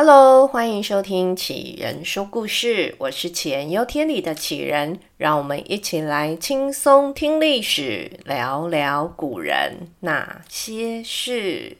[0.00, 11.78] Hello，欢迎收听杞人说故事，我是杞人忧天里的杞人，让我们一起来轻松听历史，聊聊古人那些事。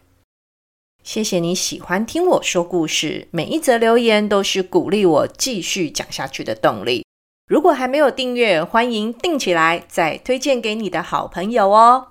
[1.04, 7.04] 谢谢你喜欢听我说故事，每一则留言都是鼓励我继续讲下去的动力。
[7.46, 12.08] 如果还没有订阅，欢迎订起来，再推荐给你的好朋友哦。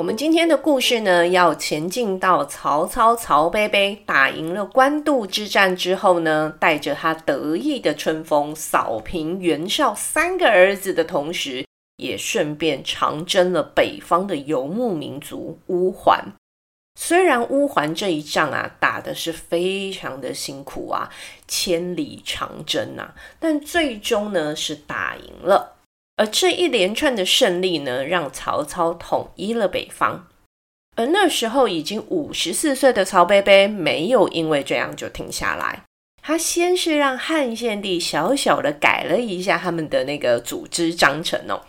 [0.00, 11.66] 我们今天的故事呢，要前进到曹操曹伯伯打赢了官渡之战之后呢，带着他得意的春风扫平袁绍三个儿子的同时，
[11.98, 16.32] 也顺便长征了北方的游牧民族乌桓。
[16.98, 21.10] 虽然乌桓这一仗啊，打的是非常的辛苦啊，
[21.46, 25.76] 千里长征啊，但最终呢是打赢了。
[26.20, 30.28] 而这一连串的胜利呢，让曹操统一了北方。
[30.94, 35.84] 而那时候已经五十四岁的曹伯伯，没有因为这样就停下来。
[36.22, 41.62] 他先是让汉献帝小小的改了一下他们的那个组织章程哦。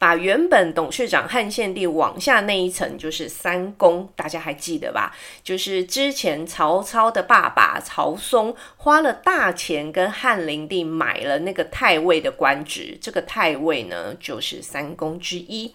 [0.00, 5.14] 把原本董事长汉献帝往下那一层就是三公，大家还记得吧？
[5.44, 15.74] 就是之前曹操的爸爸曹嵩花了大钱跟汉灵帝买了那个太尉的官职，这个太尉呢就是三公之一。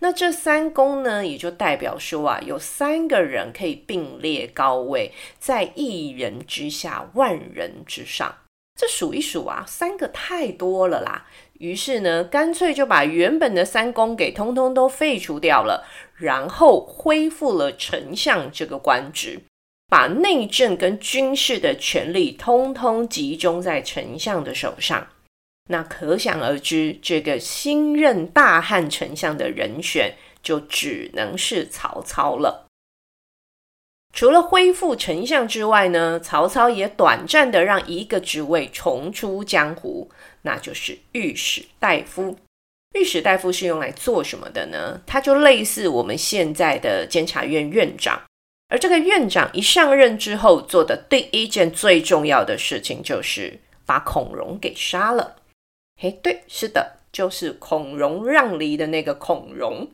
[0.00, 8.32] 那这三公呢，也就代表说啊，有三个人可以并列高位，在一人之下，万人之上。
[8.78, 11.26] 这数一数啊，三个太多了啦。
[11.58, 19.40] 于是呢，干脆就把原本的三公给通通都废除掉了，然后恢复了丞相这个官职，
[19.88, 25.06] 把内政跟军事的权力通通集中在丞相的手上。
[25.68, 32.65] 那可想而知，这个新任大汉丞相的人选就只能是曹操了。
[34.16, 40.10] 除了恢复丞相之外呢，曹操也短暂的让一个职位重出江湖，
[40.40, 42.34] 那就是御史大夫。
[42.94, 44.98] 御史大夫是用来做什么的呢？
[45.06, 48.18] 他就类似我们现在的监察院院长。
[48.70, 55.36] 而这个院长一上任之后，做的第一件最重要的事情就是把孔融给杀了。
[56.00, 59.86] 嘿，对，是的，就是孔融让梨的那个孔融。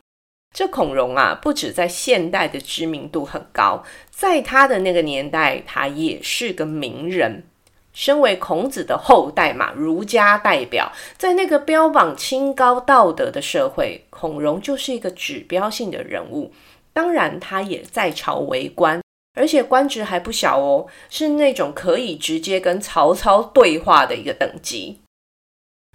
[0.53, 7.43] 这孔融啊，不止在现代的知名度很高，在他的那个年代，他也是个名人。
[7.91, 16.51] 身为孔子的后代嘛，儒家代表，在那个标榜清高道德的社会，孔融就是一个指标性的人物。
[16.91, 18.99] 当然，他也在朝为官，
[19.35, 24.99] 而且官职还不小哦，是那种可以直接跟曹操对话的一个等级。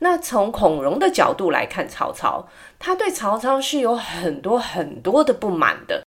[0.00, 2.48] 那从孔融的角度来看，曹操，
[2.78, 6.04] 他对曹操是有很多很多的不满的，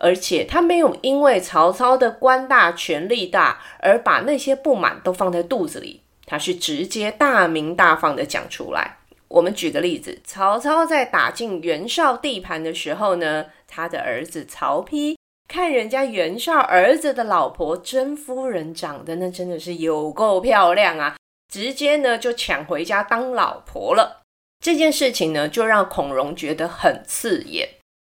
[0.00, 8.98] 而且他没有因为曹操的官大权力大而把那些不满都放在肚子里，他是直接大明大放的讲出来。
[9.28, 15.16] 我们举个例子，曹操在打进袁绍地盘的时候呢，他的儿子曹丕
[15.48, 21.16] 看人家袁绍儿子的老婆甄夫人长得那真的是有够漂亮啊！
[21.52, 24.22] 直接呢就抢回家当老婆了，
[24.64, 27.68] 这件事情呢就让孔融觉得很刺眼。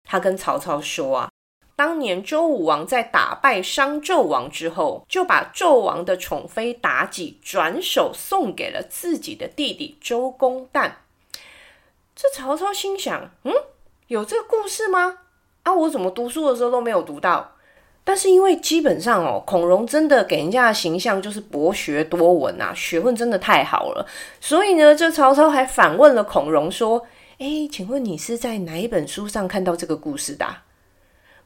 [0.07, 1.31] 他跟曹操说啊，
[1.75, 10.91] 当年周武王在打败商纣王之后，就把纣王的宠妃妲己转手送给了自己的弟弟周公旦。
[12.15, 13.51] 这曹操心想，嗯，
[14.05, 15.17] 有这个故事吗？
[15.63, 17.55] 啊，我怎么读书的时候都没有读到？
[18.03, 24.05] 但是因为基本上哦，孔融真的给人家的形象就是博学多闻啊，学问真的太好了，
[24.39, 27.05] 所以呢，这曹操还反问了孔融说
[27.37, 30.45] ：“诶，请问你是在哪一本书上看到这个故事的？”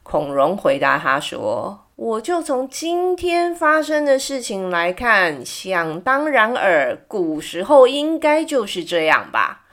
[0.02, 9.64] 孔融回答他说：“我就从今天发生的事情来看，想当然尔，古时候应该就是这样吧？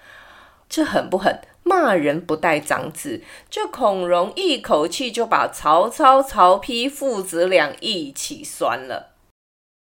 [0.67, 9.12] 这狠不狠？”骂人不带脏字，这孔融一口气就把曹操、曹丕父子俩一起酸了。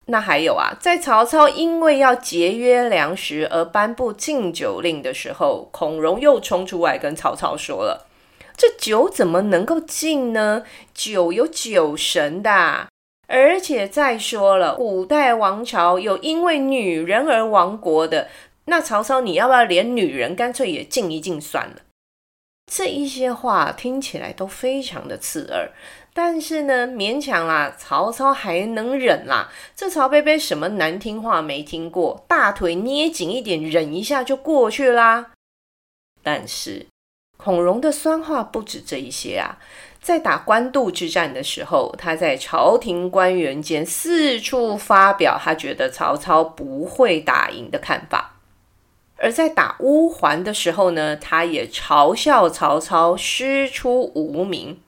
[0.07, 8.07] 那还有啊，在曹操因为要节约粮食而颁布禁酒令的时候，孔融又冲出来跟曹操说了
[8.57, 10.63] ：“这酒怎么能够禁呢？
[10.95, 12.87] 酒有酒神的，
[13.27, 18.29] 而且再说了，古代王朝有因为女人而亡国的。”
[18.67, 21.83] 那曹操，你要不要连女人干脆也禁一禁算了？
[22.71, 25.71] 这一些话听起来都非常的刺耳，
[26.13, 29.53] 但是呢，勉强啦，曹操还能忍啦。
[29.77, 35.31] 这曹伯伯什么难听话没听过，大腿捏紧一点，忍一下就过去啦。
[36.25, 36.87] 但是
[37.37, 39.61] 孔融的酸话不止这一些啊，
[40.03, 48.36] 在打官渡之战的时候，他在朝廷官员间四处发表他觉得曹操不会打赢的看法；
[49.19, 54.79] 而在打乌桓的时候呢，他也嘲笑曹操师出无名。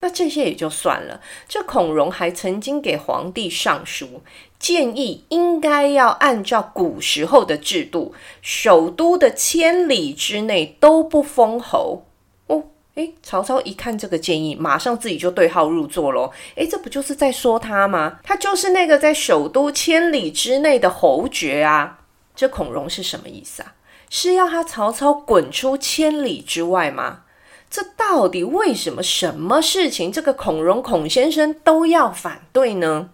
[0.00, 4.20] 那这些也就算了，这孔融还曾经给皇帝上书，
[4.58, 12.04] 建议应该要按照古时候的制度，首都的千里之内都不封侯。
[12.48, 12.64] 哦
[12.96, 16.30] 诶，曹操一看这个建议，马上自己就对号入座喽。
[16.56, 18.20] 诶，这不就是在说他吗？
[18.22, 22.00] 他就是那个在首都千里之内的侯爵啊。
[22.34, 23.74] 这孔融是什么意思啊？
[24.10, 27.22] 是要他曹操滚出千里之外吗？
[27.70, 29.02] 这到底为什么？
[29.02, 33.10] 什么事情这个孔融孔先生都要反对呢？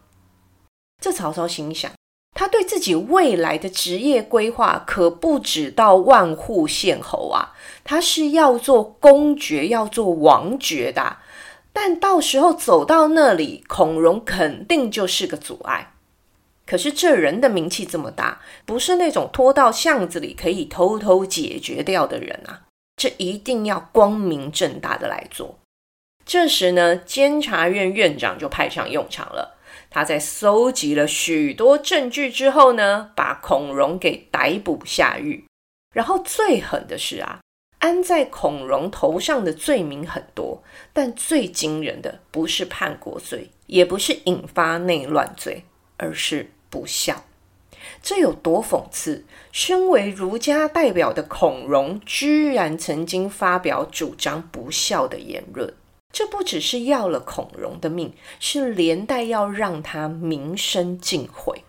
[1.01, 1.91] 这曹操心想。
[2.35, 11.19] 他对自己未来的职业规划可不止到万户县侯啊，他是要做公爵，要做王爵的。
[11.73, 15.95] 但到时候走到那里，孔融肯定就是个阻碍。
[16.71, 22.63] 可是这人的名气这么大，不是那种拖到巷子里可以偷偷解决掉的人啊，
[22.95, 25.59] 这一定要光明正大的来做。
[26.25, 29.59] 这时呢，监察院院长就派上用场了。
[29.91, 35.45] 他在搜集了许多证据之后呢，把孔融给逮捕下狱。
[35.93, 37.41] 然后最狠的是啊，
[37.81, 40.63] 安在孔融头上的罪名很多，
[40.93, 45.65] 但最惊人的不是叛国罪，也不是引发内乱罪，
[45.97, 47.25] 而是不孝。
[48.03, 49.27] 这有多讽刺？
[49.53, 55.75] 身为儒家代表的孔融，居然曾经发表主张不孝的言论。
[56.13, 61.65] 这不只是要了孔融的命，是连带要让他名声尽毁。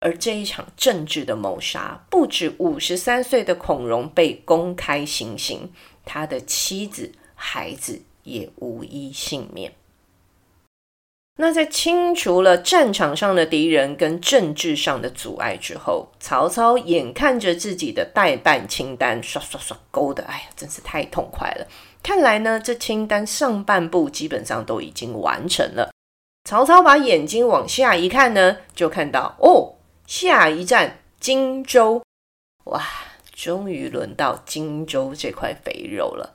[0.00, 5.72] 而这一场政治的谋杀，不止五十三岁的孔融被公开行刑，
[6.04, 9.72] 他的妻子、孩子也无一幸免。
[11.36, 21.66] 那在清除了战场上的敌人跟政治上的阻碍之后，曹操眼看着自己的待办清单刷刷刷勾的，哎呀，真是太痛快了。
[22.04, 25.90] 看来呢，这清单上半部基本上都已经完成了。
[26.48, 29.74] 曹操把眼睛往下一看呢，就看到哦，
[30.06, 32.00] 下一站荆州，
[32.66, 32.80] 哇，
[33.34, 36.32] 终于轮到荆州这块肥肉了。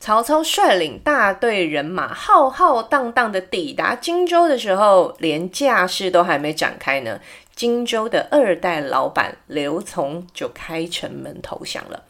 [0.00, 7.20] 曹操率领大队人马浩浩荡荡的抵达荆州的时候，连架势都还没展开呢，
[7.54, 12.02] 荆州的二代老板刘琮就开城门投降了。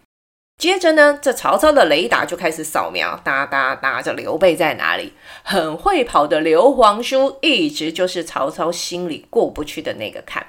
[0.56, 5.12] 接着呢，这曹操的雷达就开始扫描，哒哒哒，这刘备在哪里？
[5.42, 10.44] 很会跑的刘皇叔一直就是曹操心里过不去的那个坎。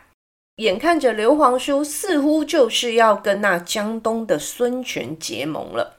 [0.58, 5.98] 眼看着刘皇叔似乎就是要跟那江东的孙权结盟了。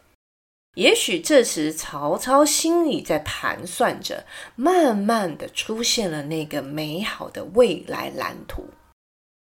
[0.76, 4.26] 也许这时曹操心里在盘算着，
[4.56, 8.68] 慢慢的出现了那个美好的未来蓝图。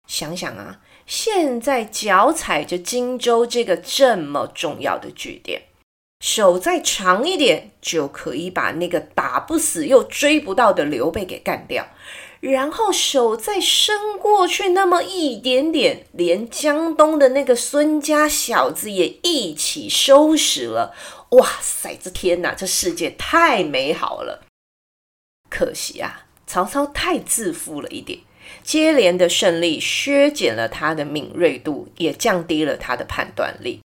[0.08, 5.62] 想想啊，现在脚踩着荆州这个这么重要的据点，
[6.20, 11.88] 手再长一点，就可以把那个打不死又追不到的刘备给干掉。
[12.42, 20.96] 然后手再伸过去那么一点点，连江东的那个孙家小子也一起收拾了。
[21.30, 24.44] 哇塞，这天哪，这世界太美好了！
[25.50, 28.20] 可惜啊，曹操太自负了一点，
[28.64, 33.82] 接连的胜利削减了他的敏锐度，也降低了他的判断力。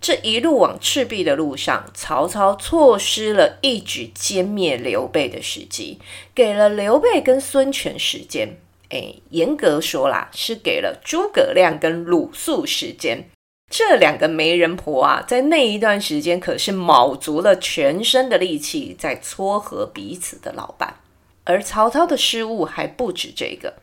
[0.00, 5.98] 这一路往赤壁的路上，曹操错失了一举歼灭刘备的时机，
[6.34, 8.56] 给了刘备跟孙权时间。
[8.88, 13.28] 哎，严格说啦，是给了诸葛亮跟鲁肃时间。
[13.70, 20.96] 这两个媒人婆啊，在那一段时间可是卯足了全身的力气，在撮合彼此的老伴。
[21.44, 23.74] 而曹操的失误还不止这个，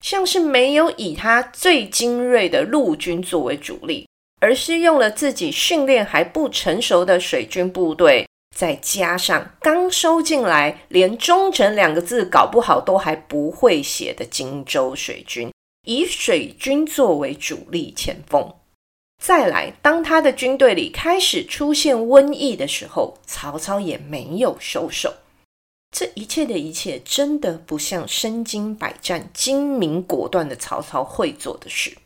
[0.00, 4.08] 像是没有以他最精锐的陆军作为主力。
[4.40, 15.50] 而是用了自己训练还不成熟的水军部队，再加上刚收进来，连忠诚两个字搞不好都还不会写的荆州水军，
[15.86, 18.54] 以水军作为主力前锋。
[19.22, 25.14] 再来，当他的军队里开始出现瘟疫的时候，曹操也没有收手。
[25.90, 31.96] 这一切的一切，真的不像身经百战、精明果断的曹操会做的事。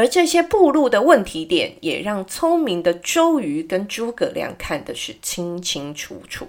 [0.00, 6.48] 而这些暴露的问题点，也让聪明的周瑜跟诸葛亮看的是清清楚楚。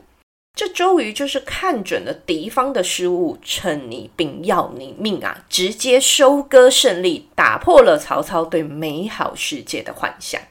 [0.58, 5.44] 这周瑜就是看准了敌方的失误，趁你病要你命啊！
[5.50, 10.42] 直接收割胜利，打破了曹操对美好世界的幻想。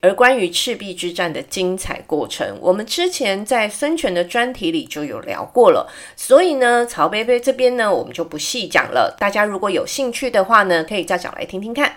[0.00, 9.14] 而关于赤壁之战的精彩过程，我们之前在孙权的专题里就有聊过了，所以呢，曹贝贝这边呢，我们就不细讲了。
[9.20, 11.96] 大家如果有兴趣的话呢，可以再找来听听看。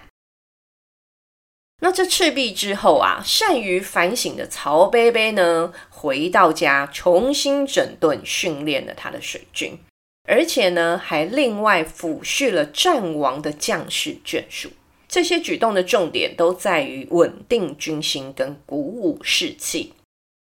[1.84, 9.78] 那这赤壁之后啊，善于反省的曹贝贝呢，回到家重新整顿训练了他的水军，
[10.26, 14.70] 而且呢，还另外抚恤了战亡的将士眷属。
[15.10, 19.92] 这些举动的重点都在于稳定军心跟鼓舞士气，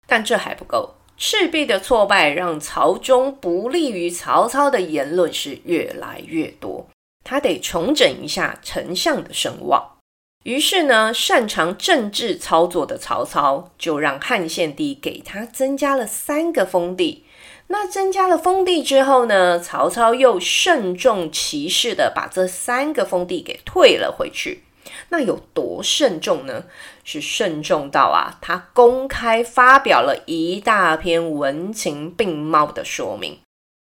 [0.08, 0.96] 但这还不够。
[1.16, 6.88] 赤壁的挫败让曹中不利于曹操的言论是越来越多，
[7.22, 9.97] 他得重整一下丞相的声望。
[10.44, 17.24] 于是呢，擅长政治操作的曹操就让汉献帝给他增加了三个封地。
[17.66, 24.64] 那增加了封地之后呢，曹操又慎重其事的把这三个封地给退了回去。
[25.10, 26.64] 那有多慎重呢？
[27.04, 33.38] 是慎重到啊，他公开发表了一大篇文情并茂的说明。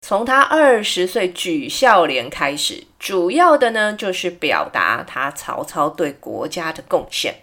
[0.05, 7.33] 从他二十岁举孝廉开始，主要的呢就是表达他曹操对国家的贡献。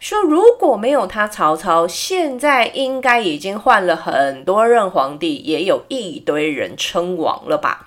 [0.00, 7.86] 说如果没有他曹操，现在应该已经换了很多任皇帝，也有一堆人称王了吧？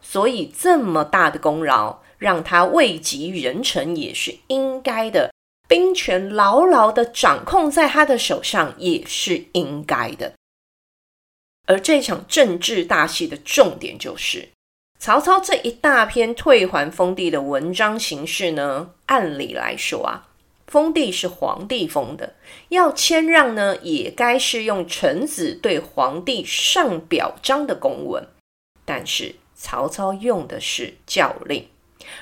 [0.00, 5.32] 所以这么大的功劳，让他位极人臣也是应该的，
[5.66, 10.34] 兵权牢牢的掌控在他的手上也是应该的。
[11.66, 14.48] 而这场政治大戏的重点就是，
[14.98, 20.28] 曹操这一大篇退还封地的文章形式呢，按理来说啊。
[20.66, 22.34] 封地是皇帝封的，
[22.70, 28.26] 要谦让呢，也该是用臣子对皇帝上表彰的公文。
[28.84, 31.68] 但是曹操用的是教令，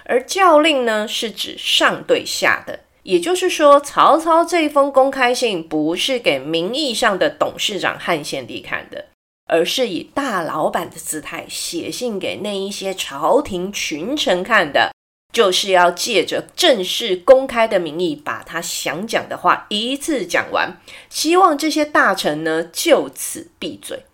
[0.05, 9.07] 而教令呢，是指上对下的，也就是说，曹操这封公开信不是给名义上的董事长汉献帝看的，
[9.53, 14.91] 而是以大老板的姿态写信给那一些朝廷群臣看的。
[15.33, 20.79] 就是要借着正式公开的名义，把他想讲的话一次讲完，
[21.09, 24.05] 希望这些大臣呢就此闭嘴。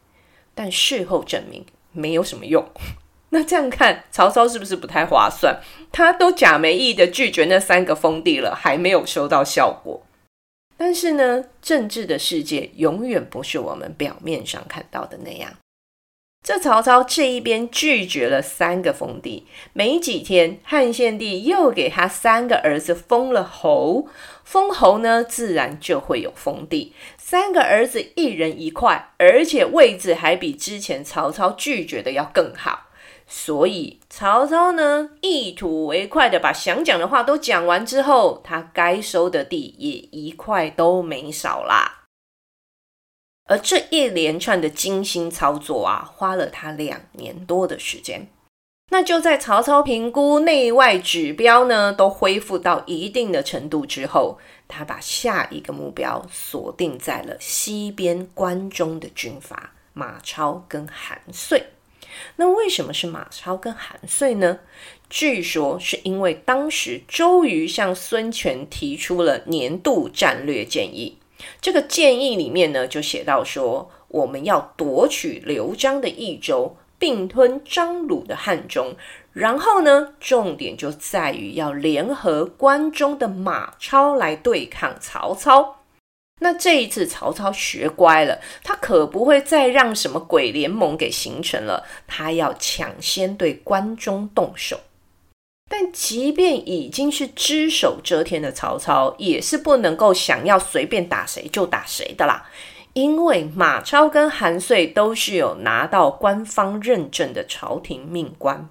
[0.55, 2.65] 但事后证明没有什么用。
[3.31, 5.61] 那这样看，曹操是不是不太划算？
[5.91, 10.01] 他都假没意的拒绝那三个封地了，还没有收到效果。
[10.79, 15.51] 但是呢，政治的世界永远不是我们表面上看到的那样。
[16.47, 24.07] 这曹操这一边拒绝了三个封地，没几天，汉献帝又给他三个儿子封了侯，
[24.45, 26.95] 封侯呢，自然就会有封地。
[27.19, 32.88] 三个儿子一人一块，而且位置还比之前曹操拒绝的要更好。
[33.31, 42.07] 所以曹操呢，一吐为快的把想讲的话都讲完之后，他该收的地也一块都没少啦。
[43.45, 48.29] 而这一连串的精心操作啊，花了他两年多的时间。
[48.91, 61.63] 那就在曹操评估内外指标呢都恢复到一定的程度之后，他把下一个目标锁定在了西边关中的军阀马超跟韩遂。
[62.37, 64.59] 那为什么是马超跟韩遂呢？
[65.11, 71.19] 据说是因为当时周瑜向孙权提出了年度战略建议。
[71.61, 78.95] 这个建议里面呢，就写到说，我们要夺取刘璋的益州，并吞张鲁的汉中，
[79.33, 85.78] 然后呢，重点就在于要联合关中的马超来对抗曹操。
[86.41, 94.81] 那这一次曹操学乖了，他可不会再让什么鬼联盟给形成了，他要抢先对关中动手。
[95.71, 102.49] 但即便已经是只手遮天的曹操，也是不能够想要随便打谁就打谁的啦。
[102.95, 108.71] 因为马超跟韩遂都是有拿到官方认证的朝廷命官。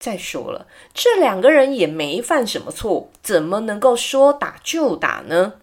[0.00, 5.54] 再说了，这两个人也没犯什么错，怎么能够说打就打呢？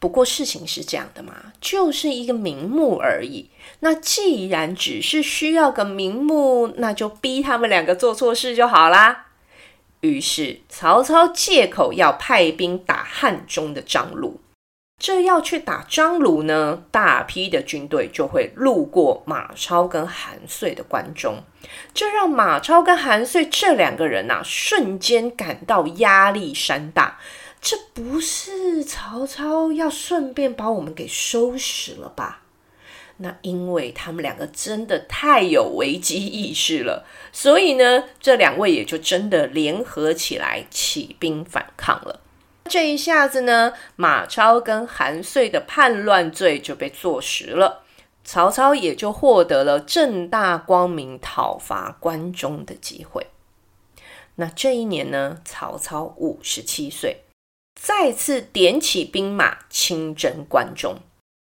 [0.00, 3.50] 不过事情是这样的嘛，就是一个名目而已。
[3.80, 9.26] 那既然只是需要个名目，那就逼他们两个做错事就好啦。
[10.00, 14.40] 于是曹操借口要派兵打汉中的张鲁，
[14.98, 21.42] 这要去打张鲁呢，大批的军队就会路过马超跟韩遂的关中，
[21.92, 27.18] 这让马超跟韩遂这两个人呐，瞬间感到压力山大。
[27.60, 32.42] 这不是曹操要顺便把我们给收拾了吧？
[33.18, 42.20] 那因为他们两个真的太有危机意识了，所以呢，这两位也就真的联合起来起兵反抗了。
[42.64, 47.84] 这一下子呢，马超跟韩遂的叛乱罪就被坐实了，
[48.24, 53.26] 曹操也就获得了正大光明讨伐关中的机会。
[54.36, 57.24] 那这一年呢，曹操五十七岁，
[57.82, 60.96] 再次点起兵马亲征关中。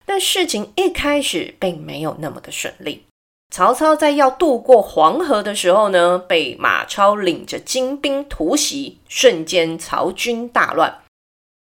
[0.07, 3.05] 但事情一开始并没有那么的顺利。
[3.51, 11.03] 曹操在要渡过黄河的时候呢，被马超领着精兵突袭，瞬间曹军大乱。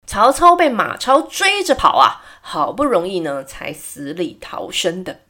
[0.06, 5.23] 曹操被马超追着跑啊，好不容易呢才死里逃生的。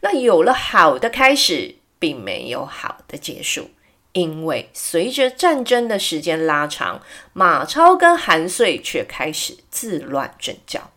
[0.00, 3.70] 那有了好的开始，并没有好的结束，
[4.12, 7.00] 因为随着战争的时间拉长，
[7.32, 10.90] 马超跟韩遂却开始自乱阵脚。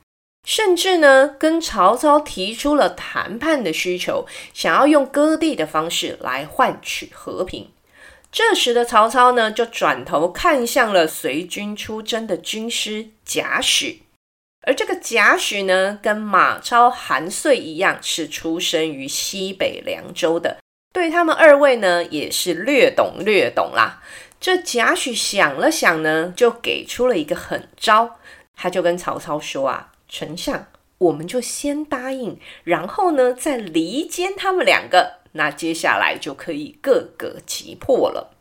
[0.47, 7.69] 甚至呢，跟曹操提出了谈判的需求，想要用割地的方式来换取和平。
[8.31, 13.97] 这时的曹操呢，就转头看向了随军出征的军师贾诩，
[14.65, 20.60] 而这个贾诩呢，跟马超、韩遂一样，是出生于西北凉州的，
[20.93, 24.01] 对他们二位呢，也是略懂略懂啦。
[24.39, 28.17] 这贾诩想了想呢，就给出了一个狠招，
[28.55, 29.91] 他就跟曹操说啊。
[30.13, 30.67] 丞相，
[30.97, 38.33] 我们就先答应，然后呢，再离间他们两个，那接下来就可以各个击破了。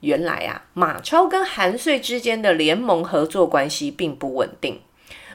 [0.00, 4.82] 原来啊，马超跟韩遂之间的联盟合作关系并不稳定。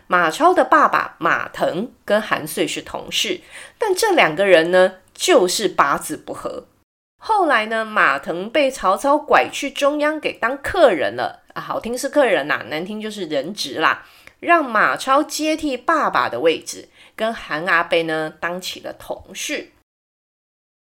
[0.05, 3.41] 马超的爸爸马腾跟韩遂是同事，
[3.79, 6.67] 但这两个人呢，就是八字不合。
[7.19, 14.05] 后来呢，马腾被曹操拐去中央给当客人了啊，好听是客人呐、啊，难听就是人质啦。
[14.39, 19.71] 让马超接替爸爸的位置，跟韩阿伯呢当起了同事。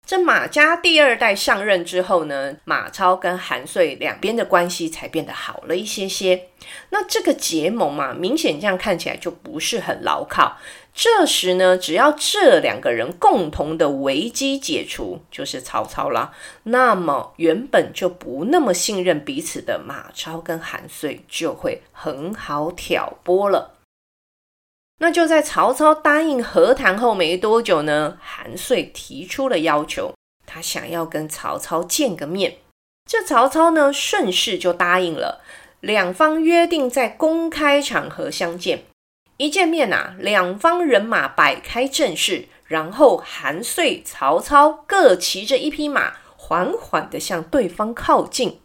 [0.08, 6.50] 这马家第二代上任之后呢，马超跟韩遂两边的关系才变得好了一些些。
[6.92, 10.58] 那这个结盟嘛，明显这样看起来就不是很牢靠。
[11.02, 16.34] 这时呢，只要这两个人共同的危机解除，就是曹操了。
[16.64, 23.76] 那么原本就不那么信任彼此的马超跟韩遂就会很好挑拨了。
[24.98, 30.14] 那就在曹操答应和谈后没多久呢，韩遂提出了要求，
[30.46, 32.58] 他想要跟曹操见个面。
[33.10, 35.42] 这曹操呢，顺势就答应了，
[35.80, 38.84] 两方约定在公开场合相见。
[39.40, 48.60] 一见面啊，两方人马摆开阵势，然后韩遂、曹操各骑着一匹马，缓缓地向对方靠近。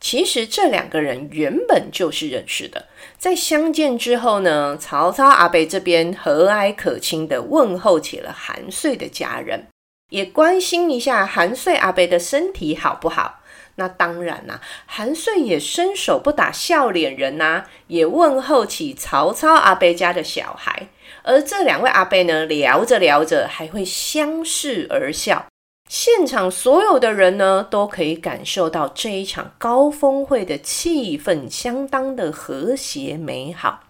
[0.00, 9.68] 其实这两个人原本就是认识的，在相见之后呢，曹操阿北这边和蔼可亲地问候起了韩遂的家人，
[10.08, 13.39] 也关心一下韩遂阿北的身体好不好。
[13.76, 20.88] 那当然啦、啊，韩遂也伸手不打笑脸人呐、也问候起曹操阿伯家的小孩。
[21.22, 25.46] 而这两位阿伯呢，聊着聊着还会相视而笑。
[25.88, 33.84] 现场所有的人呢，都可以感受到这一场高峰会的气氛相当的和谐美好。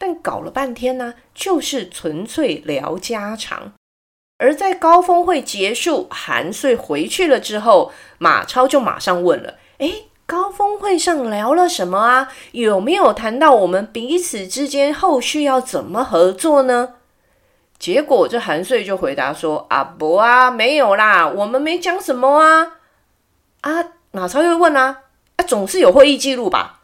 [0.00, 3.72] 但搞了半天呢，就是纯粹聊家常。
[4.38, 12.32] 而在高峰会结束，韩遂回去了之后，马超就马上问了：“诶，高峰会上聊了什么啊？
[12.52, 16.94] 有没有谈到我们彼此之间后续要怎么合作呢？”
[17.80, 22.74] 结果这韩遂就回答说：“啊不啊，没有啦，我们没讲什么啊。”
[23.62, 24.98] 啊，马超又问啊
[25.34, 26.80] ：“啊，总是有会议记录吧？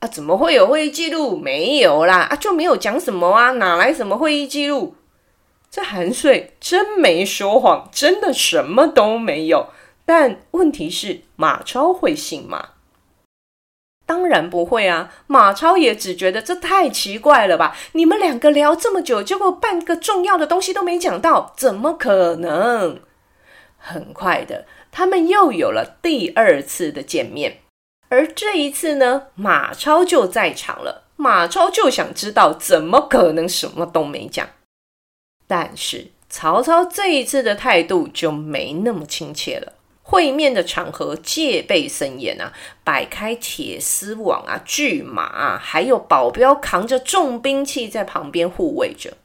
[0.00, 1.38] 啊，怎么会有会议记录？
[1.38, 4.94] 没有啦，啊，就没有讲什么啊，哪来什么会议记录？”
[5.76, 9.66] 这韩遂真没说谎，真的什么都没有。
[10.06, 12.68] 但问题是，马超会信吗？
[14.06, 15.12] 当然不会啊！
[15.26, 17.76] 马超也只觉得这太奇怪了吧？
[17.92, 23.00] 你们两个聊这么久，结果半个重要的东西都没讲到，怎么可能？
[23.76, 27.58] 很快的，他们又有了第二次的见面，
[28.08, 31.04] 而这一次呢，马超就在场了。
[31.16, 34.48] 马超就想知道，怎么可能什么都没讲？
[35.46, 39.72] 但是曹操这一次的态度就没那么亲切了。
[40.02, 42.52] 会面的场合戒备森严啊，
[42.84, 49.16] 摆开铁丝网啊、巨马啊，还有保镖扛着重兵器在旁边护卫着。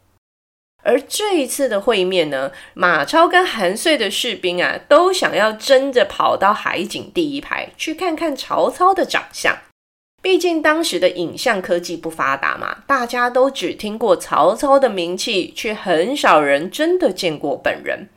[0.84, 9.56] 而这一次的会面呢，马超跟韩遂的士兵啊，都想要争着跑到海景第一排去看看曹操的长相。
[10.22, 18.08] 毕竟当时的影像科技不发达嘛，大家都只听过曹操的名气，却很少人真的见过本人。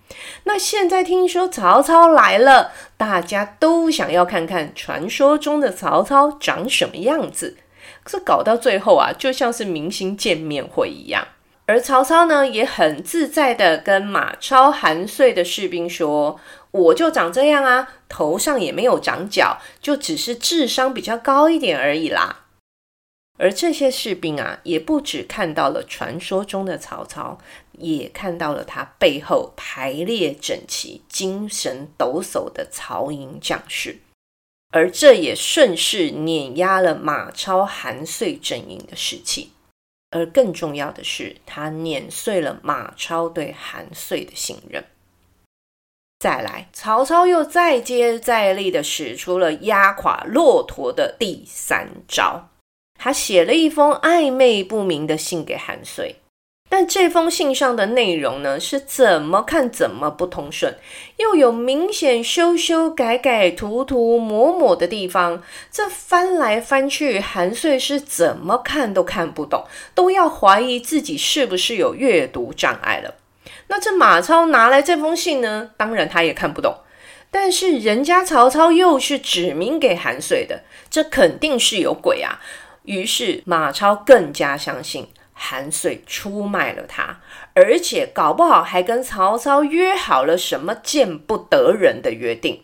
[0.45, 7.57] 那现在听说曹操来了，大家都想要看看传说中的曹操长什么样子。
[8.05, 11.27] 这搞到最后啊，就像是明星见面会一样。
[11.67, 16.39] 而曹操呢，也很自在的跟马超、韩遂的士兵说
[16.71, 22.43] ：“我就长这样啊，头上也没有长角，就只是智商比较高一点而已啦。”
[23.39, 27.39] 而这些士兵啊，也不只看到了传说中的曹操，
[27.73, 33.99] 也看到了他背后排列整齐、精神抖擞的曹营将士，
[34.71, 39.54] 而这也顺势碾压了马超、韩遂阵营的士气。
[40.15, 44.85] 而更重要的是，他碾碎了马超对韩遂的信任。
[46.21, 52.49] 再来，曹操又再接再厉的使出了压垮骆驼的第三招。
[52.97, 56.15] 他写了一封暧昧不明的信给韩遂。
[56.77, 60.75] 但这封信上的内容呢，是怎么看怎么不通顺，
[61.19, 65.41] 又有明显修修改改、涂涂抹抹的地方。
[65.71, 73.15] 这翻来翻去，韩遂是怎么看都看不懂，都要怀疑自己是不是有阅读障碍了。
[73.69, 76.75] 那这马超拿来这封信呢，当然他也看不懂。
[77.31, 82.41] 但是人家曹操又是指明给韩遂的，这肯定是有鬼啊！
[82.83, 85.07] 于是马超更加相信。
[85.47, 87.21] 韩遂出卖了他，
[87.53, 92.63] 而且搞不好还跟曹操约好了什么见不得人的约定。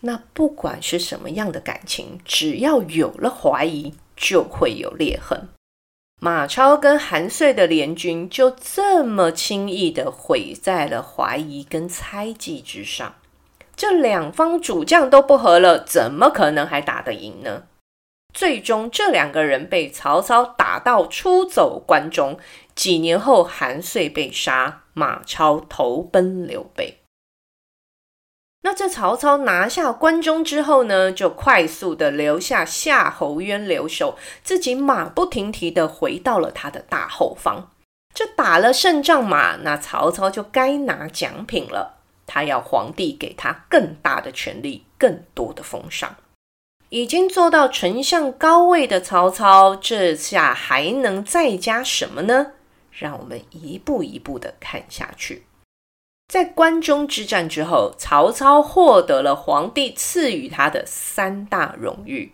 [0.00, 5.48] 那不管是什么样的感情，只要有了怀疑，就会有裂痕。
[6.22, 13.14] 马超跟韩遂的联军就这么轻易地毁在了怀疑跟猜忌之上。
[13.76, 17.64] 这两方主将都不和了，怎么可能还打得赢呢？
[18.34, 22.36] 最终，这两个人被曹操打到出走关中。
[22.74, 26.98] 几年后，韩遂被杀，马超投奔刘备。
[28.62, 37.70] 那这曹操拿下关中之后呢，就快速的留下夏侯渊留守，自己马不停蹄的回到了他的大后方。
[38.12, 42.00] 这打了胜仗嘛，那曹操就该拿奖品了。
[42.26, 46.16] 他要皇帝给他更大的权力，更多的封赏。
[46.94, 52.52] 已经做到丞相高位的曹操，这下还能再加什么呢？
[52.92, 55.44] 让我们一步一步的看下去。
[56.28, 62.32] 在关中之战之后，曹操获得了皇帝赐予他的三大荣誉，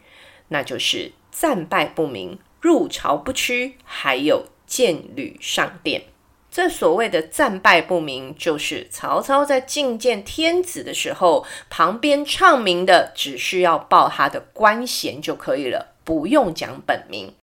[0.49, 6.03] 那就是战败不鸣、入朝不屈，还有剑履上殿。
[6.51, 17.35] 这所谓的战败不明，就是曹操在觐见天子的时候，旁边唱名的只需要报他的官衔就可以了，不用讲本名。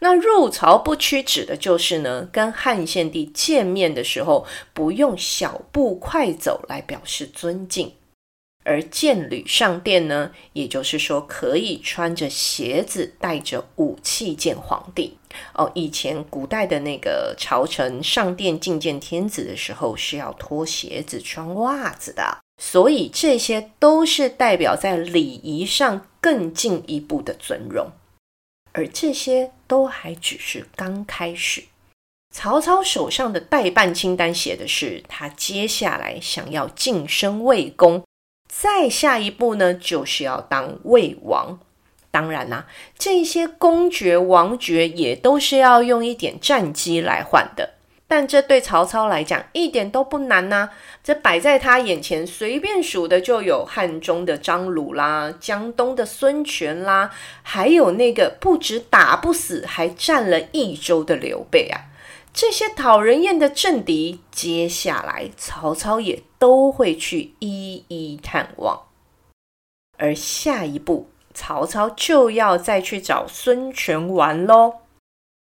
[0.00, 7.92] 那入朝不趋指的就是呢，跟汉献帝见面的时候，不用小步快走来表示尊敬。
[8.68, 15.16] 而剑履上殿呢，也就是说可以穿着鞋子，带着武器见皇帝。
[15.54, 27.90] 哦，以前古代的那个朝臣上殿觐见天子的时候是要脱鞋子、穿袜子的，所以这些都是代表在礼仪上更进一步的尊荣。
[28.72, 31.64] 而这些都还只是刚开始。
[32.34, 38.02] 曹操手上的待办清单写的是，他接下来想要晋升魏公。
[38.60, 41.60] 再下一步呢，就是要当魏王。
[42.10, 42.66] 当然啦、
[42.98, 47.74] 这些公爵、王爵也都是要用一点战绩来换的。
[48.08, 50.70] 但这对曹操来讲一点都不难呐、
[51.04, 57.10] 这摆在他眼前，随便数的就有汉中的张鲁啦，江东的孙权啦，
[57.42, 61.94] 还有那个不止打不死，还占了益州的刘备啊。
[62.34, 68.82] 这些讨人厌的政敌，接下来曹操也都会去一一探望。
[69.96, 74.74] 而下一步，曹操就要再去找孙权玩喽。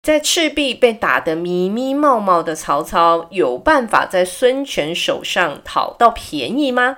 [0.02, 6.98] 在赤壁被打得迷迷冒冒的曹操，有办法在孙权手上讨到便宜吗？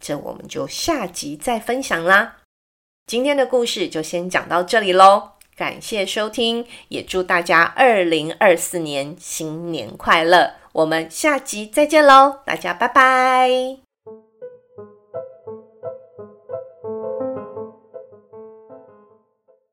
[0.00, 2.38] 这我们就下集再分享啦。
[3.06, 5.32] 今天的故事就先讲到这里喽。
[5.56, 10.59] 感谢收听，也祝大家二零二四年新年快乐！
[10.72, 13.89] 我们下集再见喽，大家拜拜。